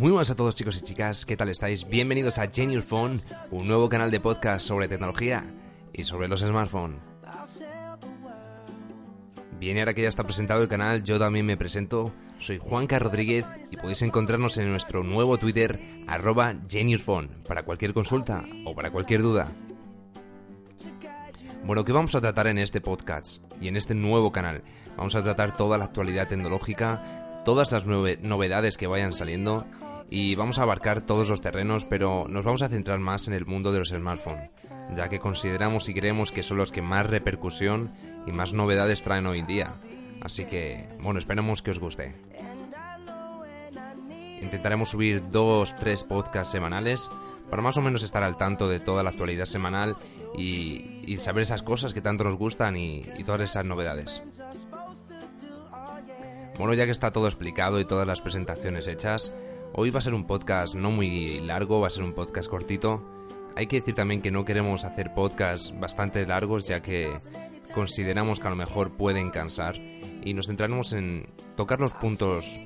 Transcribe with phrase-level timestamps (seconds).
[0.00, 1.86] Muy buenas a todos chicos y chicas, ¿qué tal estáis?
[1.86, 5.44] Bienvenidos a Genius Phone, un nuevo canal de podcast sobre tecnología
[5.92, 6.98] y sobre los smartphones.
[9.58, 12.14] Bien, ahora que ya está presentado el canal, yo también me presento.
[12.38, 18.42] Soy Juanca Rodríguez y podéis encontrarnos en nuestro nuevo Twitter, arroba GeniusPhone, para cualquier consulta
[18.64, 19.52] o para cualquier duda.
[21.66, 24.62] Bueno, ¿qué vamos a tratar en este podcast y en este nuevo canal?
[24.96, 29.66] Vamos a tratar toda la actualidad tecnológica, todas las novedades que vayan saliendo
[30.10, 33.46] y vamos a abarcar todos los terrenos, pero nos vamos a centrar más en el
[33.46, 34.50] mundo de los smartphones,
[34.94, 37.90] ya que consideramos y creemos que son los que más repercusión
[38.26, 39.76] y más novedades traen hoy en día.
[40.20, 42.14] Así que, bueno, esperemos que os guste.
[44.42, 47.08] Intentaremos subir dos, tres podcasts semanales
[47.48, 49.96] para más o menos estar al tanto de toda la actualidad semanal
[50.36, 54.22] y, saber esas cosas que tanto nos gustan y todas esas novedades.
[56.56, 59.34] Bueno, ya que está todo explicado y todas las presentaciones hechas,
[59.72, 63.04] Hoy va a ser un podcast no muy largo, va a ser un podcast cortito.
[63.54, 67.16] Hay que decir también que no queremos hacer podcasts bastante largos ya que
[67.72, 72.60] consideramos que a lo mejor pueden cansar y nos centraremos en tocar los puntos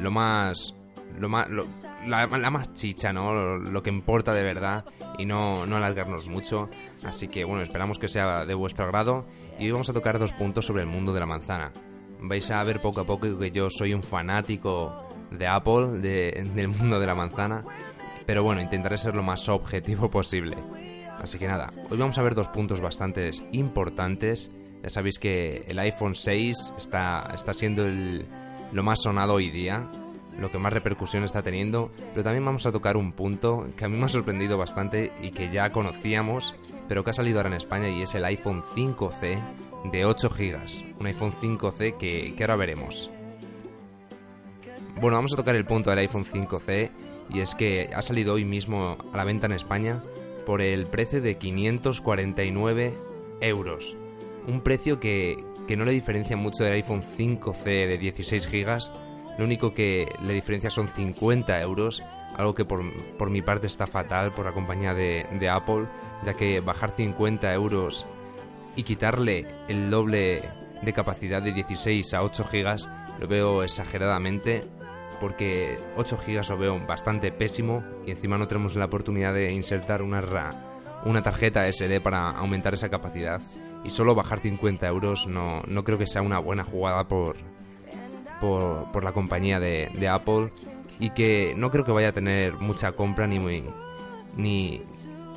[0.00, 0.74] lo más
[1.16, 1.48] lo más
[2.04, 3.58] la, más chicha, ¿no?
[3.58, 4.84] Lo, que importa de verdad
[5.16, 6.68] y no, no alargarnos mucho.
[7.04, 9.26] Así que bueno, esperamos que sea de vuestro agrado
[9.60, 11.72] y hoy vamos a tocar dos puntos sobre el mundo de la manzana.
[12.20, 17.00] Vais a ver poco a poco que yo soy un fanático de Apple, del mundo
[17.00, 17.64] de la manzana.
[18.26, 20.56] Pero bueno, intentaré ser lo más objetivo posible.
[21.20, 24.50] Así que nada, hoy vamos a ver dos puntos bastante importantes.
[24.82, 27.86] Ya sabéis que el iPhone 6 está, está siendo
[28.72, 29.90] lo más sonado hoy día,
[30.38, 33.88] lo que más repercusión está teniendo, pero también vamos a tocar un punto que a
[33.88, 36.54] mí me ha sorprendido bastante y que ya conocíamos,
[36.86, 39.42] pero que ha salido ahora en España y es el iPhone 5C
[39.90, 40.96] de 8 GB.
[41.00, 43.10] Un iPhone 5C que, que ahora veremos.
[45.00, 46.90] Bueno, vamos a tocar el punto del iPhone 5C
[47.32, 50.02] y es que ha salido hoy mismo a la venta en España
[50.44, 52.94] por el precio de 549
[53.40, 53.96] euros.
[54.48, 55.44] Un precio que,
[55.76, 59.38] no le diferencia mucho del iPhone 5C de 16 GB.
[59.38, 62.02] Lo único que le diferencia son 50 euros,
[62.36, 65.86] algo que por, mi parte está fatal por la compañía de, de Apple,
[66.24, 68.04] ya que bajar 50 euros
[68.74, 70.42] y quitarle el doble
[70.82, 72.76] de capacidad de 16 a 8 GB
[73.18, 74.64] lo veo exageradamente
[75.20, 80.02] porque 8 GB lo veo bastante pésimo y encima no tenemos la oportunidad de insertar
[80.02, 80.22] una,
[81.04, 83.40] una tarjeta SD para aumentar esa capacidad.
[83.84, 87.36] Y solo bajar 50 euros no, no creo que sea una buena jugada por,
[88.40, 90.52] por, la compañía de, Apple.
[91.00, 93.38] Y que no creo que vaya a tener mucha compra ni,
[94.36, 94.82] ni,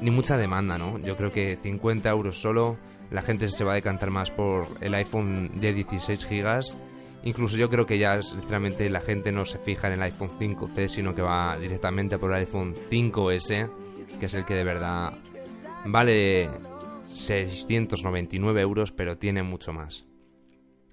[0.00, 0.98] ni mucha demanda, ¿no?
[0.98, 2.78] Yo creo que 50 euros solo
[3.10, 6.89] la gente se va a decantar más por el iPhone de 16 GB
[7.22, 10.88] Incluso yo creo que ya sinceramente la gente no se fija en el iPhone 5C,
[10.88, 13.70] sino que va directamente por el iPhone 5S,
[14.18, 15.12] que es el que de verdad
[15.84, 16.48] vale
[17.04, 20.06] 699 euros, pero tiene mucho más.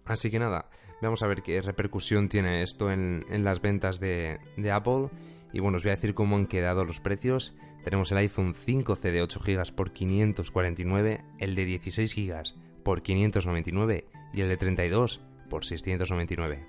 [0.03, 0.69] Así que nada,
[1.01, 5.09] vamos a ver qué repercusión tiene esto en, las ventas de, de, Apple.
[5.53, 7.55] Y bueno, os voy a decir cómo han quedado los precios.
[7.85, 14.05] Tenemos el iPhone 5C de 8 GB por 549, el de 16 GB por 599
[14.33, 16.65] y el de 32 por 699.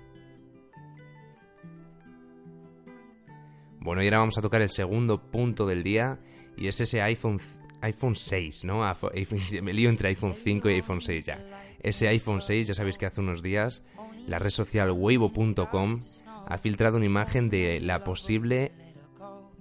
[3.81, 6.19] Bueno, y ahora vamos a tocar el segundo punto del día
[6.57, 7.39] y es ese iPhone
[7.81, 8.83] iPhone 6, ¿no?
[9.63, 11.39] Me lío entre iPhone 5 y iPhone 6 ya.
[11.81, 13.83] Ese iPhone 6, ya sabéis que hace unos días
[14.27, 15.99] la red social weibo.com
[16.47, 18.71] ha filtrado una imagen de la posible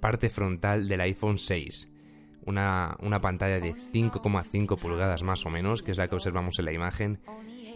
[0.01, 1.91] parte frontal del iPhone 6.
[2.47, 6.65] Una, una pantalla de 5,5 pulgadas más o menos, que es la que observamos en
[6.65, 7.21] la imagen.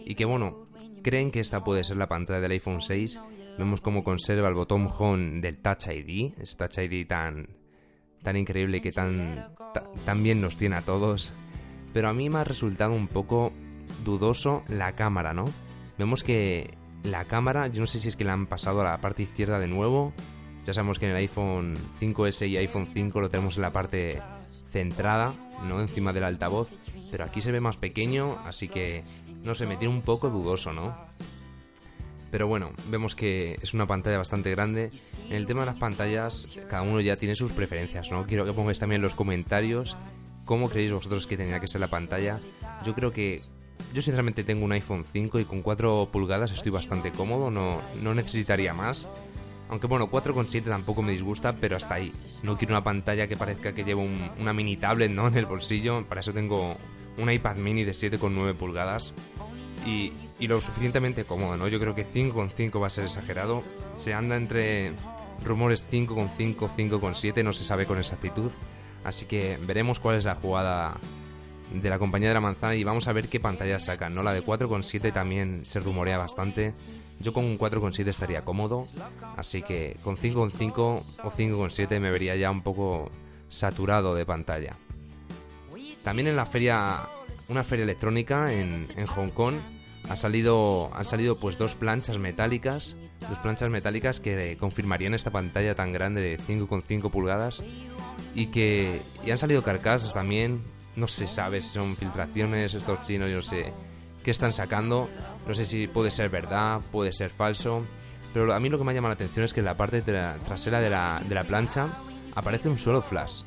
[0.05, 0.67] Y que bueno,
[1.03, 3.19] creen que esta puede ser la pantalla del iPhone 6.
[3.57, 7.49] Vemos cómo conserva el botón Home del Touch ID, ese Touch ID tan,
[8.23, 9.53] tan increíble que tan,
[10.05, 11.31] tan bien nos tiene a todos.
[11.93, 13.53] Pero a mí me ha resultado un poco
[14.03, 15.45] dudoso la cámara, ¿no?
[15.99, 18.99] Vemos que la cámara, yo no sé si es que la han pasado a la
[18.99, 20.13] parte izquierda de nuevo.
[20.63, 24.19] Ya sabemos que en el iPhone 5S y iPhone 5 lo tenemos en la parte
[24.73, 25.33] centrada,
[25.63, 25.79] ¿no?
[25.79, 26.69] Encima del altavoz.
[27.11, 29.03] Pero aquí se ve más pequeño, así que
[29.43, 30.95] no sé, me tiene un poco dudoso, ¿no?
[32.31, 34.89] Pero bueno, vemos que es una pantalla bastante grande.
[35.29, 38.25] En el tema de las pantallas, cada uno ya tiene sus preferencias, ¿no?
[38.25, 39.95] Quiero que pongáis también en los comentarios
[40.43, 42.41] cómo creéis vosotros que tenía que ser la pantalla.
[42.83, 43.43] Yo creo que
[43.93, 48.15] yo sinceramente tengo un iPhone 5 y con 4 pulgadas estoy bastante cómodo, no, no
[48.15, 49.07] necesitaría más.
[49.73, 52.13] Aunque bueno, 4,7 tampoco me disgusta, pero hasta ahí.
[52.43, 54.03] No quiero una pantalla que parezca que llevo
[54.37, 55.27] una mini tablet ¿no?
[55.29, 56.05] en el bolsillo.
[56.05, 56.77] Para eso tengo
[57.17, 59.13] un iPad mini de 7,9 pulgadas
[59.87, 61.67] y, lo suficientemente cómodo, ¿no?
[61.67, 63.63] Yo creo que 5,5 va a ser exagerado.
[63.95, 64.91] Se anda entre
[65.43, 68.51] rumores 5,5, 5,7, no se sabe con exactitud.
[69.03, 70.99] Así que veremos cuál es la jugada
[71.71, 74.23] de la compañía de la manzana y vamos a ver qué pantalla sacan, ¿no?
[74.23, 76.73] La de 4,7 también se rumorea bastante.
[77.19, 78.83] Yo con un 4,7 estaría cómodo,
[79.37, 80.75] así que con 5,5
[81.23, 83.11] o 5,7 me vería ya un poco
[83.49, 84.77] saturado de pantalla.
[86.03, 87.07] También en la feria
[87.47, 89.55] una feria electrónica en, Hong Kong.
[90.09, 92.97] Ha salido, han salido pues dos planchas metálicas,
[93.29, 97.63] dos planchas metálicas que confirmarían esta pantalla tan grande de 5,5 pulgadas
[98.35, 100.61] y que y han salido carcasas también.
[100.95, 103.73] No se sabe si son filtraciones estos chinos, yo no sé
[104.23, 105.09] qué están sacando.
[105.47, 107.85] No sé si puede ser verdad, puede ser falso.
[108.33, 110.79] Pero a mí lo que me llama la atención es que en la parte trasera
[110.79, 111.87] de la, de la plancha
[112.35, 113.43] aparece un solo flash.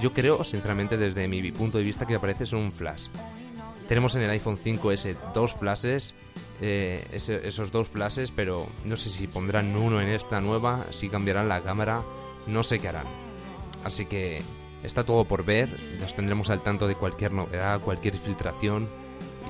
[0.00, 3.06] Yo creo, sinceramente, desde mi punto de vista, que aparece un flash.
[3.88, 6.14] Tenemos en el iPhone 5S dos flashes,
[6.60, 11.48] eh, esos dos flashes, pero no sé si pondrán uno en esta nueva, si cambiarán
[11.48, 12.02] la cámara,
[12.46, 13.06] no sé qué harán.
[13.84, 14.42] Así que
[14.84, 15.68] está todo por ver,
[16.00, 18.88] nos tendremos al tanto de cualquier novedad, cualquier filtración.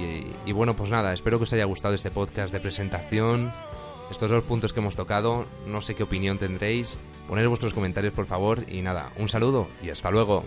[0.00, 3.52] Y, y bueno, pues nada, espero que os haya gustado este podcast de presentación
[4.10, 6.98] estos dos puntos que hemos tocado, no sé qué opinión tendréis.
[7.28, 10.44] Poned vuestros comentarios por favor y nada, un saludo y hasta luego.